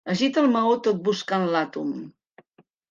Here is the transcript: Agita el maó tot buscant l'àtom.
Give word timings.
Agita 0.11 0.39
el 0.43 0.47
maó 0.55 0.71
tot 0.87 1.03
buscant 1.11 1.47
l'àtom. 1.53 1.95